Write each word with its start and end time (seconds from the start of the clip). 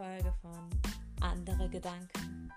Folge 0.00 0.32
von 0.40 0.70
Andere 1.20 1.68
Gedanken. 1.68 2.50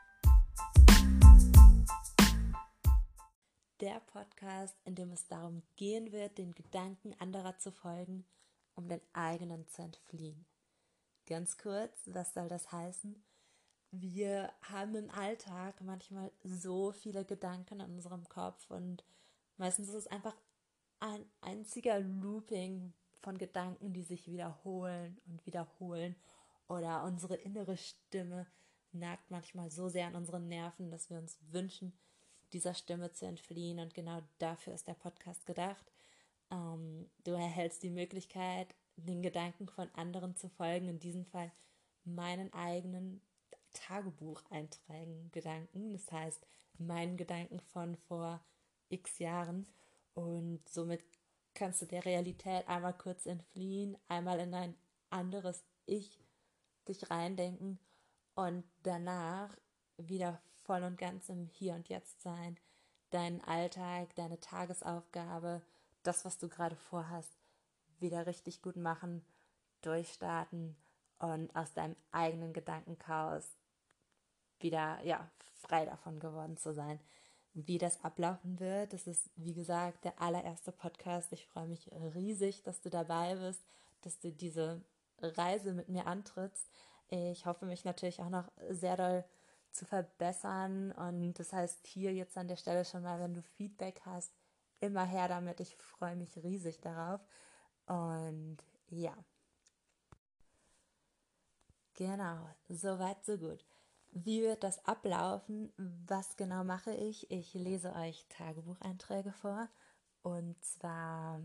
Der 3.82 4.00
Podcast, 4.00 4.78
in 4.86 4.96
dem 4.96 5.12
es 5.12 5.28
darum 5.28 5.62
gehen 5.76 6.14
wird, 6.14 6.38
den 6.38 6.54
Gedanken 6.56 7.14
anderer 7.20 7.58
zu 7.58 7.74
folgen, 7.74 8.24
um 8.76 8.88
den 8.88 9.02
eigenen 9.12 9.68
zu 9.68 9.82
entfliehen. 9.82 10.46
Ganz 11.26 11.58
kurz, 11.58 11.92
was 12.06 12.34
soll 12.34 12.48
das 12.48 12.72
heißen? 12.72 13.22
Wir 13.92 14.54
haben 14.62 14.96
im 14.96 15.12
Alltag 15.12 15.82
manchmal 15.82 16.32
so 16.44 16.94
viele 16.94 17.26
Gedanken 17.26 17.82
in 17.82 17.92
unserem 17.92 18.24
Kopf 18.30 18.72
und 18.72 19.04
meistens 19.58 19.90
ist 19.90 19.96
es 19.96 20.08
einfach 20.08 20.38
ein 21.02 21.26
einziger 21.42 22.00
Looping 22.00 22.94
von 23.20 23.38
Gedanken, 23.38 23.92
die 23.92 24.04
sich 24.04 24.30
wiederholen 24.30 25.20
und 25.26 25.46
wiederholen 25.46 26.16
oder 26.68 27.04
unsere 27.04 27.36
innere 27.36 27.78
Stimme 27.78 28.48
nagt 28.92 29.30
manchmal 29.32 29.72
so 29.72 29.90
sehr 29.90 30.08
an 30.08 30.16
unseren 30.16 30.48
Nerven, 30.48 30.92
dass 30.92 31.10
wir 31.10 31.18
uns 31.18 31.38
wünschen, 31.52 31.94
dieser 32.54 32.74
Stimme 32.74 33.12
zu 33.12 33.26
entfliehen. 33.26 33.80
Und 33.80 33.94
genau 33.94 34.22
dafür 34.38 34.74
ist 34.74 34.88
der 34.88 34.94
Podcast 34.94 35.46
gedacht. 35.46 35.92
Ähm, 36.52 37.10
du 37.24 37.32
erhältst 37.32 37.84
die 37.84 37.90
Möglichkeit, 37.90 38.76
den 38.96 39.22
Gedanken 39.22 39.68
von 39.68 39.90
anderen 39.96 40.36
zu 40.36 40.50
folgen, 40.50 40.88
in 40.88 41.00
diesem 41.00 41.26
Fall 41.26 41.52
meinen 42.04 42.54
eigenen 42.54 43.22
Tagebucheinträgen 43.74 45.32
Gedanken, 45.32 45.94
das 45.94 46.12
heißt 46.12 46.46
meinen 46.78 47.18
Gedanken 47.18 47.60
von 47.60 47.96
vor 47.96 48.44
x 48.90 49.20
Jahren. 49.20 49.68
Und 50.14 50.62
somit 50.70 51.04
kannst 51.56 51.82
du 51.82 51.86
der 51.86 52.06
Realität 52.06 52.68
einmal 52.68 52.96
kurz 52.96 53.26
entfliehen, 53.26 53.98
einmal 54.08 54.40
in 54.40 54.54
ein 54.54 54.76
anderes 55.10 55.64
Ich 55.86 56.23
dich 56.88 57.10
reindenken 57.10 57.80
und 58.36 58.64
danach 58.84 59.56
wieder 59.98 60.42
voll 60.64 60.84
und 60.84 60.98
ganz 60.98 61.30
im 61.30 61.48
Hier 61.48 61.76
und 61.76 61.90
Jetzt 61.90 62.22
sein, 62.22 62.58
deinen 63.10 63.42
Alltag, 63.42 64.16
deine 64.16 64.40
Tagesaufgabe, 64.40 65.62
das, 66.04 66.26
was 66.26 66.38
du 66.38 66.50
gerade 66.50 66.76
vorhast, 66.76 67.38
wieder 68.00 68.26
richtig 68.26 68.62
gut 68.62 68.76
machen, 68.76 69.26
durchstarten 69.82 70.76
und 71.20 71.56
aus 71.56 71.74
deinem 71.74 71.96
eigenen 72.12 72.54
Gedankenchaos 72.54 73.58
wieder 74.60 75.02
ja 75.04 75.30
frei 75.54 75.86
davon 75.86 76.20
geworden 76.20 76.58
zu 76.58 76.74
sein. 76.74 77.00
Wie 77.54 77.78
das 77.78 78.04
ablaufen 78.04 78.60
wird, 78.60 78.94
das 78.94 79.06
ist 79.06 79.30
wie 79.36 79.54
gesagt 79.54 80.06
der 80.06 80.20
allererste 80.20 80.72
Podcast. 80.72 81.32
Ich 81.34 81.46
freue 81.46 81.68
mich 81.68 81.92
riesig, 82.16 82.64
dass 82.64 82.82
du 82.82 82.90
dabei 82.90 83.36
bist, 83.36 83.64
dass 84.02 84.20
du 84.20 84.32
diese 84.32 84.82
Reise 85.24 85.74
mit 85.74 85.90
mir 85.90 86.08
antrittst. 86.08 86.70
Ich 87.10 87.46
hoffe 87.46 87.66
mich 87.66 87.86
natürlich 87.86 88.22
auch 88.22 88.30
noch 88.30 88.52
sehr 88.70 88.98
doll 88.98 89.24
zu 89.72 89.86
verbessern 89.86 90.92
und 90.92 91.34
das 91.40 91.52
heißt 91.52 91.88
hier 91.88 92.14
jetzt 92.14 92.38
an 92.38 92.48
der 92.48 92.56
Stelle 92.56 92.86
schon 92.86 93.04
mal, 93.04 93.20
wenn 93.20 93.34
du 93.34 93.42
Feedback 93.42 94.02
hast, 94.06 94.32
immer 94.80 95.06
her 95.06 95.28
damit. 95.28 95.60
Ich 95.60 95.76
freue 95.76 96.16
mich 96.16 96.38
riesig 96.38 96.80
darauf 96.82 97.22
und 97.88 98.58
ja. 98.90 99.16
Genau, 101.96 102.50
soweit 102.70 103.24
so 103.26 103.38
gut. 103.38 103.66
Wie 104.12 104.42
wird 104.42 104.64
das 104.64 104.84
ablaufen? 104.86 105.74
Was 105.78 106.38
genau 106.38 106.64
mache 106.64 106.94
ich? 106.94 107.30
Ich 107.32 107.54
lese 107.54 107.94
euch 107.94 108.26
Tagebucheinträge 108.30 109.32
vor 109.32 109.68
und 110.22 110.64
zwar 110.64 111.42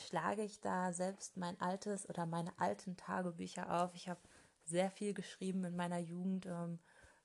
schlage 0.00 0.42
ich 0.42 0.60
da 0.60 0.92
selbst 0.92 1.36
mein 1.36 1.60
altes 1.60 2.08
oder 2.08 2.26
meine 2.26 2.52
alten 2.58 2.96
Tagebücher 2.96 3.82
auf. 3.82 3.94
Ich 3.94 4.08
habe 4.08 4.20
sehr 4.64 4.90
viel 4.90 5.14
geschrieben 5.14 5.64
in 5.64 5.76
meiner 5.76 5.98
Jugend. 5.98 6.46
Ähm, 6.46 6.78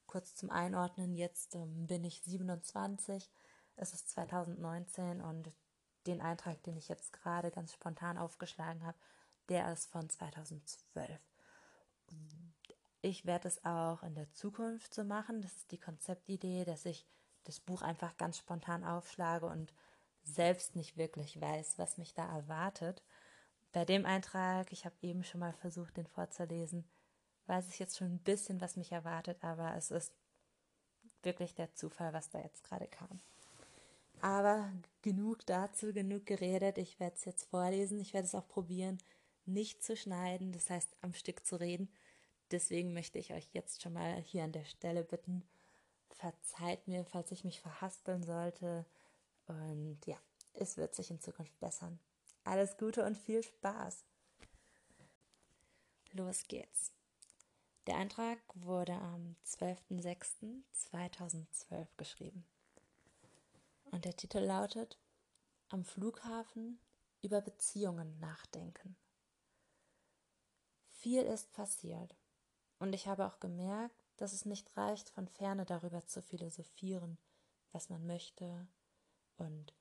kurz 0.08 0.36
zum 0.36 0.50
Einordnen, 0.50 1.16
jetzt 1.16 1.56
ähm, 1.56 1.88
bin 1.88 2.04
ich 2.04 2.22
27, 2.22 3.30
es 3.76 3.94
ist 3.94 4.10
2019 4.12 5.22
und 5.22 5.52
den 6.08 6.22
Eintrag, 6.22 6.62
den 6.64 6.78
ich 6.78 6.88
jetzt 6.88 7.14
gerade 7.14 7.52
ganz 7.52 7.74
spontan 7.74 8.18
aufgeschlagen 8.18 8.86
habe, 8.86 8.98
der 9.50 9.72
ist 9.72 9.88
von 9.88 10.10
2012. 10.10 11.20
Ich 13.02 13.26
werde 13.26 13.48
es 13.48 13.64
auch 13.66 14.04
in 14.04 14.16
der 14.16 14.32
Zukunft 14.32 14.94
so 14.94 15.04
machen. 15.04 15.42
Das 15.42 15.56
ist 15.56 15.72
die 15.72 15.80
Konzeptidee, 15.80 16.66
dass 16.66 16.86
ich 16.86 17.06
das 17.44 17.60
Buch 17.60 17.82
einfach 17.82 18.18
ganz 18.18 18.38
spontan 18.38 18.84
aufschlage 18.84 19.46
und 19.46 19.74
selbst 20.26 20.76
nicht 20.76 20.98
wirklich 20.98 21.40
weiß, 21.40 21.78
was 21.78 21.98
mich 21.98 22.14
da 22.14 22.26
erwartet. 22.36 23.02
Bei 23.72 23.86
dem 23.86 24.06
Eintrag, 24.06 24.72
ich 24.72 24.86
habe 24.86 24.96
eben 25.02 25.24
schon 25.24 25.40
mal 25.40 25.54
versucht, 25.54 25.98
den 25.98 26.08
vorzulesen, 26.08 26.86
weiß 27.48 27.70
ich 27.70 27.80
jetzt 27.80 27.98
schon 27.98 28.16
ein 28.16 28.20
bisschen, 28.20 28.62
was 28.62 28.76
mich 28.76 28.92
erwartet, 28.92 29.38
aber 29.42 29.76
es 29.76 29.92
ist 29.92 30.14
wirklich 31.24 31.56
der 31.56 31.74
Zufall, 31.74 32.14
was 32.14 32.30
da 32.30 32.40
jetzt 32.40 32.64
gerade 32.64 32.88
kam. 32.88 33.20
Aber 34.22 34.72
genug 35.02 35.46
dazu, 35.46 35.94
genug 35.94 36.26
geredet. 36.26 36.78
Ich 36.78 37.00
werde 37.00 37.16
es 37.16 37.26
jetzt 37.26 37.46
vorlesen. 37.46 38.00
Ich 38.00 38.14
werde 38.14 38.26
es 38.26 38.36
auch 38.36 38.48
probieren, 38.48 38.98
nicht 39.46 39.84
zu 39.84 39.96
schneiden, 39.96 40.52
das 40.52 40.70
heißt 40.70 40.96
am 41.02 41.14
Stück 41.14 41.46
zu 41.46 41.58
reden. 41.58 41.90
Deswegen 42.52 42.94
möchte 42.94 43.20
ich 43.20 43.34
euch 43.34 43.50
jetzt 43.54 43.82
schon 43.82 43.94
mal 43.94 44.16
hier 44.22 44.44
an 44.44 44.52
der 44.52 44.66
Stelle 44.66 45.04
bitten, 45.04 45.44
verzeiht 46.10 46.88
mir, 46.88 47.04
falls 47.06 47.32
ich 47.32 47.44
mich 47.44 47.60
verhaspeln 47.60 48.24
sollte. 48.24 48.86
Und 49.48 50.00
ja, 50.06 50.18
es 50.54 50.78
wird 50.78 50.96
sich 50.96 51.12
in 51.12 51.20
Zukunft 51.20 51.60
bessern. 51.60 52.00
Alles 52.44 52.78
Gute 52.78 53.06
und 53.06 53.18
viel 53.18 53.44
Spaß. 53.44 54.06
Los 56.12 56.48
geht's. 56.48 56.92
Der 57.88 57.98
Eintrag 57.98 58.40
wurde 58.56 58.94
am 58.94 59.36
12.06.2012 59.46 61.88
geschrieben. 61.98 62.46
Und 63.92 64.06
der 64.06 64.16
Titel 64.16 64.40
lautet 64.40 64.98
Am 65.70 65.84
Flughafen 65.84 66.80
über 67.22 67.42
Beziehungen 67.42 68.20
nachdenken. 68.20 68.96
Viel 70.92 71.24
ist 71.24 71.52
passiert 71.52 72.16
und 72.80 72.94
ich 72.94 73.08
habe 73.08 73.28
auch 73.28 73.40
gemerkt, 73.40 73.96
dass 74.18 74.34
es 74.34 74.46
nicht 74.46 74.76
reicht, 74.78 75.10
von 75.10 75.28
ferne 75.28 75.66
darüber 75.66 76.06
zu 76.08 76.22
philosophieren, 76.22 77.18
was 77.72 77.90
man 77.90 78.06
möchte, 78.08 78.68
und 79.38 79.74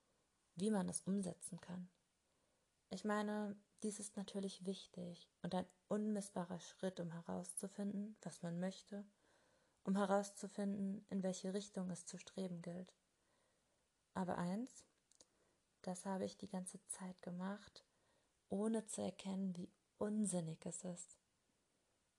wie 0.57 0.71
man 0.71 0.89
es 0.89 1.01
umsetzen 1.03 1.61
kann. 1.61 1.89
Ich 2.91 3.05
meine, 3.05 3.57
dies 3.83 3.99
ist 3.99 4.17
natürlich 4.17 4.65
wichtig 4.65 5.29
und 5.43 5.55
ein 5.55 5.67
unmissbarer 5.89 6.61
Schritt, 6.61 7.01
um 7.01 7.11
herauszufinden, 7.11 8.17
was 8.23 8.43
man 8.43 8.61
möchte, 8.61 9.05
um 9.85 9.97
herauszufinden, 9.97 11.05
in 11.11 11.23
welche 11.23 11.53
Richtung 11.55 11.91
es 11.91 12.07
zu 12.07 12.19
streben 12.19 12.63
gilt. 12.63 12.95
Aber 14.15 14.39
eins, 14.39 14.87
das 15.83 16.07
habe 16.07 16.25
ich 16.25 16.39
die 16.39 16.49
ganze 16.49 16.83
Zeit 16.87 17.21
gemacht, 17.21 17.85
ohne 18.49 18.87
zu 18.87 19.03
erkennen, 19.03 19.57
wie 19.57 19.71
unsinnig 19.99 20.65
es 20.65 20.85
ist. 20.85 21.19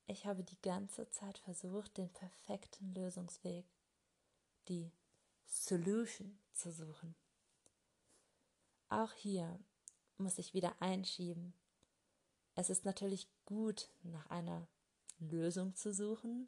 Ich 0.08 0.26
habe 0.28 0.44
die 0.44 0.62
ganze 0.62 1.10
Zeit 1.10 1.40
versucht, 1.40 1.98
den 1.98 2.12
perfekten 2.12 2.94
Lösungsweg, 2.94 3.66
die 4.68 4.92
Solution 5.46 6.38
zu 6.54 6.72
suchen. 6.72 7.16
Auch 8.90 9.14
hier 9.14 9.60
muss 10.18 10.38
ich 10.38 10.54
wieder 10.54 10.76
einschieben. 10.80 11.54
Es 12.56 12.70
ist 12.70 12.86
natürlich 12.86 13.28
gut, 13.46 13.90
nach 14.04 14.30
einer 14.30 14.68
Lösung 15.20 15.76
zu 15.76 15.94
suchen, 15.94 16.48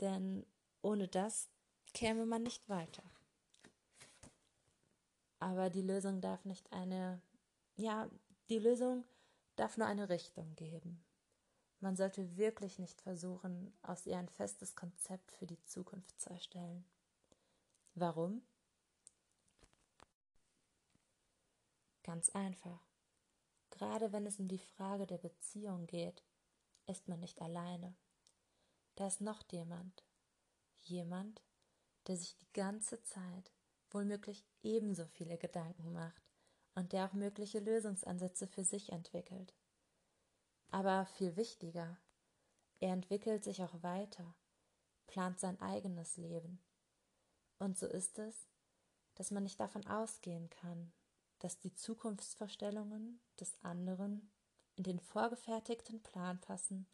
denn 0.00 0.46
ohne 0.82 1.08
das 1.08 1.48
käme 1.92 2.26
man 2.26 2.42
nicht 2.42 2.68
weiter. 2.68 3.02
Aber 5.38 5.70
die 5.70 5.82
Lösung 5.82 6.20
darf 6.20 6.44
nicht 6.44 6.72
eine, 6.72 7.20
ja, 7.76 8.10
die 8.48 8.58
Lösung 8.58 9.04
darf 9.56 9.76
nur 9.76 9.86
eine 9.86 10.08
Richtung 10.08 10.54
geben. 10.56 11.02
Man 11.80 11.96
sollte 11.96 12.36
wirklich 12.36 12.78
nicht 12.78 13.00
versuchen, 13.00 13.72
aus 13.82 14.06
ihr 14.06 14.18
ein 14.18 14.28
festes 14.28 14.76
Konzept 14.76 15.32
für 15.32 15.46
die 15.46 15.62
Zukunft 15.64 16.20
zu 16.20 16.28
erstellen. 16.28 16.84
Warum? 17.94 18.42
Ganz 22.02 22.30
einfach. 22.30 22.80
Gerade 23.70 24.12
wenn 24.12 24.26
es 24.26 24.38
um 24.38 24.48
die 24.48 24.58
Frage 24.58 25.06
der 25.06 25.18
Beziehung 25.18 25.86
geht, 25.86 26.24
ist 26.86 27.08
man 27.08 27.20
nicht 27.20 27.40
alleine. 27.40 27.94
Da 28.96 29.06
ist 29.06 29.20
noch 29.20 29.42
jemand. 29.50 30.04
Jemand, 30.82 31.42
der 32.06 32.16
sich 32.16 32.36
die 32.38 32.52
ganze 32.52 33.02
Zeit 33.02 33.52
wohlmöglich 33.90 34.44
ebenso 34.62 35.04
viele 35.06 35.38
Gedanken 35.38 35.92
macht 35.92 36.22
und 36.74 36.92
der 36.92 37.06
auch 37.06 37.12
mögliche 37.12 37.58
Lösungsansätze 37.58 38.46
für 38.46 38.64
sich 38.64 38.92
entwickelt. 38.92 39.54
Aber 40.70 41.06
viel 41.06 41.36
wichtiger, 41.36 41.98
er 42.78 42.92
entwickelt 42.92 43.44
sich 43.44 43.62
auch 43.62 43.82
weiter, 43.82 44.34
plant 45.06 45.38
sein 45.40 45.60
eigenes 45.60 46.16
Leben. 46.16 46.62
Und 47.58 47.78
so 47.78 47.86
ist 47.86 48.18
es, 48.18 48.48
dass 49.16 49.30
man 49.30 49.42
nicht 49.42 49.60
davon 49.60 49.86
ausgehen 49.86 50.48
kann, 50.48 50.92
dass 51.40 51.58
die 51.58 51.74
Zukunftsvorstellungen 51.74 53.20
des 53.38 53.52
anderen 53.62 54.30
in 54.76 54.84
den 54.84 55.00
vorgefertigten 55.00 56.02
Plan 56.02 56.40
passen, 56.40 56.86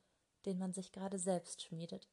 den 0.45 0.59
man 0.59 0.73
sich 0.73 0.93
gerade 0.93 1.19
selbst 1.19 1.63
schmiedet. 1.63 2.09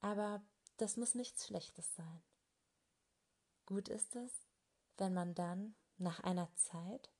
Aber 0.00 0.44
das 0.76 0.96
muss 0.96 1.14
nichts 1.14 1.46
Schlechtes 1.46 1.94
sein. 1.94 2.22
Gut 3.66 3.88
ist 3.88 4.14
es, 4.16 4.46
wenn 4.98 5.14
man 5.14 5.34
dann, 5.34 5.74
nach 5.96 6.20
einer 6.20 6.52
Zeit, 6.54 7.10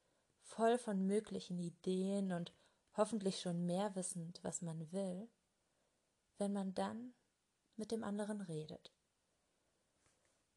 voll 0.43 0.79
von 0.79 1.07
möglichen 1.07 1.59
Ideen 1.59 2.33
und 2.33 2.53
hoffentlich 2.97 3.41
schon 3.41 3.65
mehr 3.65 3.95
wissend, 3.95 4.43
was 4.43 4.63
man 4.63 4.93
will, 4.93 5.31
wenn 6.39 6.53
man 6.53 6.75
dann 6.75 7.15
mit 7.77 7.91
dem 7.91 8.05
anderen 8.05 8.41
redet. 8.41 8.93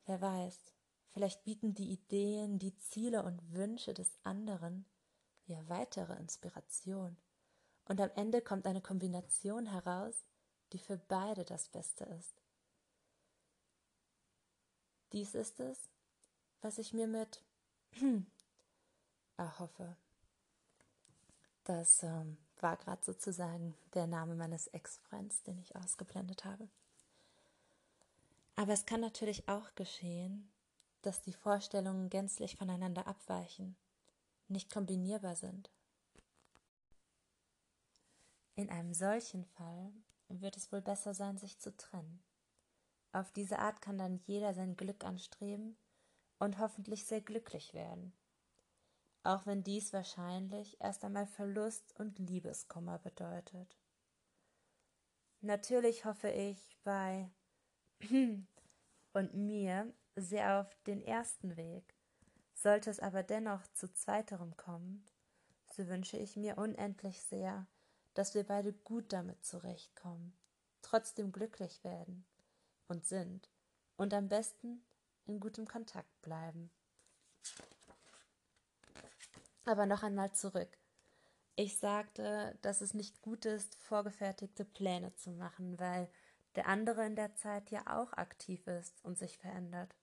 Wer 0.06 0.22
weiß, 0.22 0.74
vielleicht 1.12 1.44
bieten 1.44 1.74
die 1.74 1.92
Ideen, 1.92 2.60
die 2.60 2.78
Ziele 2.78 3.24
und 3.24 3.54
Wünsche 3.54 3.94
des 3.94 4.18
anderen 4.24 4.86
ja 5.48 5.58
weitere 5.68 6.14
Inspiration. 6.14 7.18
Und 7.86 8.02
am 8.02 8.10
Ende 8.16 8.42
kommt 8.42 8.68
eine 8.68 8.82
Kombination 8.82 9.66
heraus, 9.66 10.26
die 10.74 10.80
für 10.80 10.98
beide 10.98 11.46
das 11.46 11.70
Beste 11.70 12.04
ist. 12.04 12.42
Dies 15.14 15.36
ist 15.36 15.60
es, 15.62 15.90
was 16.62 16.78
ich 16.78 16.94
mir 16.94 17.08
mit 17.08 17.42
erhoffe. 19.38 19.96
Das 21.64 22.04
ähm, 22.04 22.38
war 22.60 22.76
gerade 22.76 23.04
sozusagen 23.04 23.76
der 23.94 24.08
Name 24.08 24.36
meines 24.36 24.68
Ex-Freunds, 24.68 25.44
den 25.44 25.60
ich 25.60 25.76
ausgeblendet 25.76 26.44
habe. 26.44 26.68
Aber 28.56 28.74
es 28.74 28.86
kann 28.86 29.00
natürlich 29.00 29.48
auch 29.48 29.76
geschehen, 29.76 30.50
dass 31.08 31.22
die 31.22 31.34
Vorstellungen 31.34 32.10
gänzlich 32.10 32.58
voneinander 32.58 33.08
abweichen, 33.08 33.78
nicht 34.50 34.70
kombinierbar 34.70 35.38
sind. 35.38 35.72
In 38.56 38.70
einem 38.70 38.94
solchen 38.94 39.46
Fall 39.46 39.94
wird 40.28 40.58
es 40.58 40.70
wohl 40.74 40.82
besser 40.82 41.14
sein, 41.14 41.38
sich 41.38 41.60
zu 41.60 41.76
trennen. 41.78 42.22
Auf 43.14 43.32
diese 43.32 43.60
Art 43.60 43.82
kann 43.82 43.98
dann 43.98 44.20
jeder 44.26 44.54
sein 44.54 44.76
Glück 44.76 45.06
anstreben 45.06 45.78
und 46.40 46.60
hoffentlich 46.60 47.06
sehr 47.06 47.22
glücklich 47.22 47.74
werden. 47.74 48.12
Auch 49.24 49.46
wenn 49.46 49.64
dies 49.64 49.94
wahrscheinlich 49.94 50.82
erst 50.82 51.06
einmal 51.06 51.26
Verlust 51.26 51.98
und 52.00 52.20
Liebeskummer 52.20 53.00
bedeutet. 53.00 53.78
Natürlich 55.40 56.04
hoffe 56.04 56.30
ich 56.30 56.78
bei 56.84 57.32
und 59.14 59.34
mir 59.36 59.94
sehr 60.18 60.60
auf 60.60 60.76
den 60.86 61.02
ersten 61.02 61.56
Weg. 61.58 61.94
Sollte 62.54 62.90
es 62.90 63.00
aber 63.00 63.24
dennoch 63.24 63.66
zu 63.74 63.92
zweiterem 63.94 64.58
kommen, 64.58 65.06
so 65.72 65.88
wünsche 65.88 66.18
ich 66.18 66.36
mir 66.36 66.58
unendlich 66.58 67.22
sehr, 67.22 67.68
dass 68.14 68.34
wir 68.34 68.44
beide 68.44 68.74
gut 68.74 69.14
damit 69.14 69.46
zurechtkommen, 69.46 70.36
trotzdem 70.82 71.32
glücklich 71.32 71.84
werden 71.84 72.26
und 72.88 73.06
sind 73.06 73.50
und 73.96 74.14
am 74.14 74.28
besten 74.28 74.84
in 75.26 75.40
gutem 75.40 75.68
Kontakt 75.68 76.22
bleiben. 76.22 76.72
Aber 79.66 79.86
noch 79.86 80.02
einmal 80.02 80.32
zurück. 80.32 80.78
Ich 81.56 81.78
sagte, 81.78 82.58
dass 82.62 82.82
es 82.82 82.94
nicht 82.94 83.22
gut 83.22 83.46
ist, 83.46 83.76
vorgefertigte 83.76 84.64
Pläne 84.64 85.14
zu 85.16 85.32
machen, 85.32 85.80
weil 85.80 86.10
der 86.56 86.68
andere 86.68 87.06
in 87.06 87.16
der 87.16 87.36
Zeit 87.36 87.70
ja 87.70 87.82
auch 88.00 88.14
aktiv 88.14 88.66
ist 88.68 89.04
und 89.04 89.18
sich 89.18 89.38
verändert. 89.38 89.96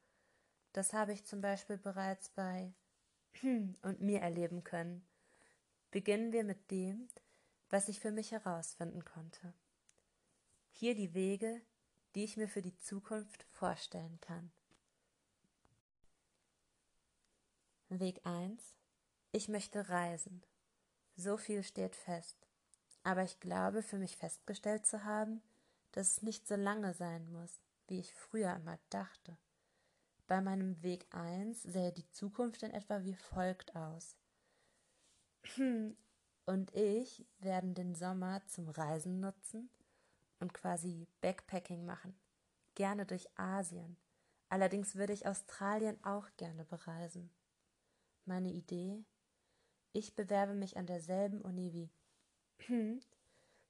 Das 0.75 0.93
habe 0.93 1.13
ich 1.13 1.25
zum 1.25 1.41
Beispiel 1.41 1.79
bereits 1.79 2.31
bei 2.31 2.75
und 3.43 4.01
mir 4.01 4.21
erleben 4.21 4.65
können. 4.65 5.07
Beginnen 5.93 6.33
wir 6.33 6.43
mit 6.43 6.69
dem, 6.73 7.09
was 7.71 7.89
ich 7.89 8.01
für 8.01 8.11
mich 8.11 8.33
herausfinden 8.33 9.05
konnte. 9.05 9.55
Hier 10.73 10.97
die 10.97 11.15
Wege, 11.15 11.63
die 12.17 12.25
ich 12.25 12.37
mir 12.37 12.49
für 12.49 12.61
die 12.61 12.77
Zukunft 12.77 13.47
vorstellen 13.53 14.19
kann. 14.21 14.51
Weg 17.89 18.21
1. 18.27 18.61
Ich 19.31 19.49
möchte 19.49 19.89
reisen. 19.89 20.43
So 21.15 21.37
viel 21.37 21.63
steht 21.63 21.95
fest. 21.95 22.49
Aber 23.05 23.23
ich 23.23 23.39
glaube, 23.39 23.85
für 23.85 23.99
mich 23.99 24.17
festgestellt 24.17 24.87
zu 24.87 25.05
haben, 25.05 25.41
dass 25.93 26.17
es 26.17 26.23
nicht 26.23 26.49
so 26.49 26.57
lange 26.57 26.95
sein 26.95 27.31
muss, 27.31 27.61
wie 27.87 28.01
ich 28.01 28.13
früher 28.13 28.57
immer 28.57 28.81
dachte. 28.91 29.39
Bei 30.27 30.41
meinem 30.41 30.83
Weg 30.83 31.07
1 31.11 31.63
sähe 31.63 31.93
die 31.93 32.09
Zukunft 32.11 32.63
in 32.63 32.71
etwa 32.71 33.05
wie 33.05 33.15
folgt 33.15 33.77
aus. 33.77 34.17
und 36.47 36.75
ich 36.75 37.27
werden 37.39 37.75
den 37.75 37.95
Sommer 37.95 38.47
zum 38.47 38.69
Reisen 38.69 39.21
nutzen 39.21 39.69
und 40.41 40.55
quasi 40.55 41.07
Backpacking 41.21 41.85
machen. 41.85 42.15
Gerne 42.75 43.05
durch 43.05 43.29
Asien. 43.39 43.97
Allerdings 44.49 44.95
würde 44.95 45.13
ich 45.13 45.27
Australien 45.27 46.03
auch 46.05 46.29
gerne 46.37 46.65
bereisen. 46.65 47.31
Meine 48.25 48.51
Idee? 48.51 49.05
Ich 49.93 50.15
bewerbe 50.15 50.55
mich 50.55 50.77
an 50.77 50.87
derselben 50.87 51.41
Uni 51.41 51.73
wie 51.73 51.91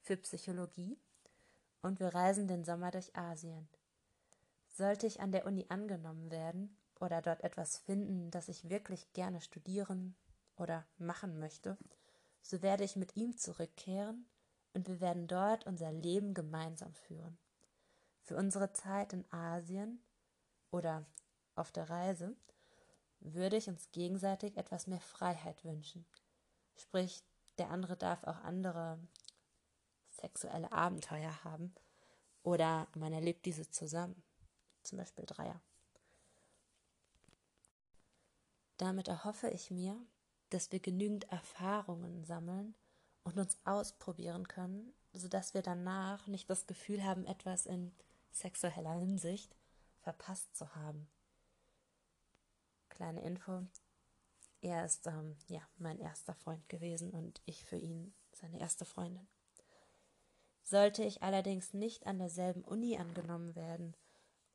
für 0.03 0.17
Psychologie 0.19 0.99
und 1.83 2.01
wir 2.01 2.15
reisen 2.15 2.47
den 2.47 2.65
Sommer 2.65 2.91
durch 2.91 3.15
Asien. 3.17 3.69
Sollte 4.76 5.06
ich 5.06 5.21
an 5.21 5.31
der 5.31 5.47
Uni 5.47 5.67
angenommen 5.69 6.32
werden 6.32 6.76
oder 6.99 7.23
dort 7.23 7.44
etwas 7.44 7.79
finden, 7.79 8.32
das 8.32 8.49
ich 8.49 8.69
wirklich 8.69 9.12
gerne 9.12 9.41
studieren 9.41 10.17
oder 10.56 10.85
machen 10.99 11.38
möchte, 11.38 11.79
so 12.43 12.61
werde 12.61 12.82
ich 12.82 12.97
mit 12.97 13.15
ihm 13.15 13.37
zurückkehren 13.37 14.26
und 14.73 14.88
wir 14.88 15.00
werden 15.00 15.29
dort 15.29 15.65
unser 15.69 15.93
Leben 15.93 16.35
gemeinsam 16.35 16.93
führen. 16.93 17.38
Für 18.23 18.37
unsere 18.37 18.73
Zeit 18.73 19.12
in 19.12 19.25
Asien 19.32 20.03
oder 20.73 21.06
auf 21.55 21.70
der 21.70 21.88
Reise 21.88 22.35
würde 23.20 23.56
ich 23.56 23.69
uns 23.69 23.93
gegenseitig 23.93 24.56
etwas 24.56 24.88
mehr 24.88 25.00
Freiheit 25.00 25.65
wünschen. 25.65 26.05
Sprich, 26.75 27.23
der 27.59 27.70
andere 27.70 27.97
darf 27.97 28.25
auch 28.25 28.41
andere 28.41 28.99
sexuelle 30.11 30.73
Abenteuer 30.73 31.44
haben 31.44 31.73
oder 32.43 32.88
man 32.97 33.12
erlebt 33.12 33.47
diese 33.47 33.70
zusammen, 33.70 34.20
zum 34.84 34.98
Beispiel 34.98 35.26
Dreier. 35.26 35.60
Damit 38.76 39.08
erhoffe 39.08 39.48
ich 39.50 39.70
mir, 39.70 39.96
dass 40.50 40.72
wir 40.72 40.81
genügend 40.81 41.31
Erfahrungen 41.31 42.24
sammeln 42.24 42.74
und 43.22 43.38
uns 43.38 43.58
ausprobieren 43.64 44.48
können, 44.48 44.93
sodass 45.12 45.55
wir 45.55 45.62
danach 45.62 46.26
nicht 46.26 46.50
das 46.50 46.67
Gefühl 46.67 47.03
haben, 47.03 47.24
etwas 47.26 47.67
in 47.67 47.93
sexueller 48.32 48.93
Hinsicht 48.93 49.55
verpasst 50.00 50.56
zu 50.56 50.74
haben. 50.74 51.08
Kleine 52.88 53.22
Info. 53.22 53.62
Er 54.60 54.84
ist 54.84 55.06
ähm, 55.06 55.36
ja 55.48 55.60
mein 55.79 55.98
erster 55.98 56.34
Freund 56.34 56.69
gewesen 56.69 57.10
und 57.10 57.43
ich 57.44 57.64
für 57.64 57.76
ihn 57.76 58.14
seine 58.32 58.60
erste 58.60 58.84
Freundin. 58.84 59.26
Sollte 60.62 61.05
ich 61.05 61.22
allerdings 61.22 61.74
nicht 61.74 62.06
an 62.06 62.19
derselben 62.19 62.62
Uni 62.64 62.96
angenommen 62.96 63.55
werden 63.55 63.94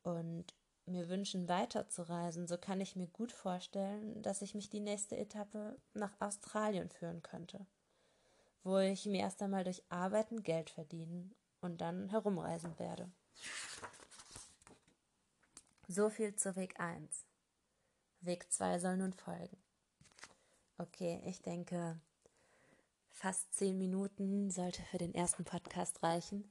und 0.02 0.46
mir 0.86 1.08
wünschen, 1.08 1.48
weiterzureisen, 1.48 2.46
so 2.46 2.58
kann 2.58 2.80
ich 2.80 2.96
mir 2.96 3.06
gut 3.06 3.32
vorstellen, 3.32 4.22
dass 4.22 4.42
ich 4.42 4.54
mich 4.54 4.70
die 4.70 4.80
nächste 4.80 5.16
Etappe 5.16 5.78
nach 5.94 6.20
Australien 6.20 6.88
führen 6.88 7.22
könnte, 7.22 7.66
wo 8.64 8.78
ich 8.78 9.06
mir 9.06 9.20
erst 9.20 9.42
einmal 9.42 9.64
durch 9.64 9.82
Arbeiten 9.88 10.42
Geld 10.42 10.70
verdienen 10.70 11.34
und 11.60 11.80
dann 11.80 12.08
herumreisen 12.08 12.78
werde. 12.78 13.10
So 15.88 16.08
viel 16.08 16.34
zu 16.36 16.56
Weg 16.56 16.78
1. 16.78 17.24
Weg 18.20 18.52
2 18.52 18.78
soll 18.78 18.96
nun 18.96 19.12
folgen. 19.12 19.56
Okay, 20.78 21.20
ich 21.26 21.42
denke, 21.42 22.00
fast 23.10 23.52
zehn 23.54 23.76
Minuten 23.76 24.50
sollte 24.50 24.82
für 24.82 24.98
den 24.98 25.14
ersten 25.14 25.44
Podcast 25.44 26.02
reichen. 26.02 26.50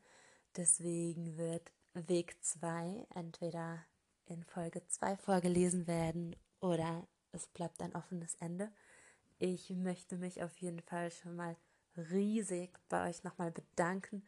Deswegen 0.56 1.38
wird 1.38 1.72
Weg 2.08 2.38
2 2.44 3.08
entweder 3.16 3.84
in 4.26 4.44
Folge 4.44 4.86
2 4.86 5.18
vorgelesen 5.18 5.88
werden 5.88 6.36
oder 6.62 7.08
es 7.32 7.48
bleibt 7.48 7.82
ein 7.82 7.96
offenes 7.96 8.36
Ende. 8.36 8.72
Ich 9.40 9.70
möchte 9.72 10.18
mich 10.18 10.42
auf 10.44 10.56
jeden 10.58 10.82
Fall 10.82 11.12
schon 11.12 11.36
mal 11.36 11.58
riesig 11.98 12.78
bei 12.90 13.10
euch 13.10 13.24
nochmal 13.24 13.52
bedanken 13.52 14.24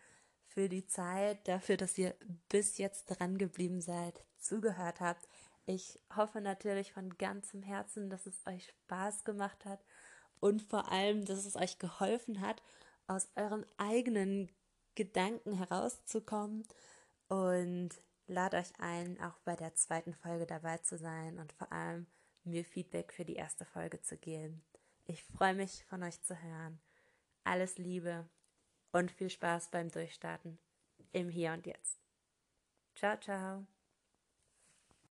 für 0.47 0.67
die 0.67 0.85
Zeit, 0.85 1.47
dafür, 1.47 1.77
dass 1.77 1.97
ihr 1.97 2.15
bis 2.49 2.77
jetzt 2.77 3.05
dran 3.05 3.37
geblieben 3.37 3.79
seid, 3.79 4.25
zugehört 4.37 4.99
habt. 4.99 5.27
Ich 5.65 5.99
hoffe 6.15 6.41
natürlich 6.41 6.91
von 6.91 7.17
ganzem 7.17 7.61
Herzen, 7.61 8.09
dass 8.09 8.25
es 8.25 8.45
euch 8.45 8.67
Spaß 8.67 9.23
gemacht 9.23 9.63
hat 9.65 9.79
und 10.39 10.61
vor 10.61 10.91
allem, 10.91 11.23
dass 11.23 11.45
es 11.45 11.55
euch 11.55 11.79
geholfen 11.79 12.41
hat, 12.41 12.61
aus 13.07 13.29
euren 13.35 13.65
eigenen 13.77 14.51
Gedanken 14.95 15.53
herauszukommen 15.53 16.65
und 17.31 17.89
lade 18.27 18.57
euch 18.57 18.77
ein, 18.79 19.17
auch 19.21 19.39
bei 19.45 19.55
der 19.55 19.73
zweiten 19.73 20.13
Folge 20.13 20.45
dabei 20.45 20.79
zu 20.79 20.97
sein 20.97 21.39
und 21.39 21.53
vor 21.53 21.71
allem 21.71 22.07
mir 22.43 22.65
Feedback 22.65 23.13
für 23.13 23.23
die 23.23 23.35
erste 23.35 23.63
Folge 23.63 24.01
zu 24.01 24.17
geben. 24.17 24.61
Ich 25.05 25.23
freue 25.23 25.53
mich, 25.53 25.85
von 25.85 26.03
euch 26.03 26.21
zu 26.21 26.41
hören. 26.41 26.81
Alles 27.45 27.77
Liebe, 27.77 28.27
und 28.91 29.11
viel 29.11 29.29
Spaß 29.29 29.69
beim 29.69 29.89
Durchstarten 29.89 30.59
im 31.13 31.29
Hier 31.29 31.53
und 31.53 31.65
Jetzt. 31.65 31.99
Ciao, 32.95 33.17
ciao. 33.17 33.65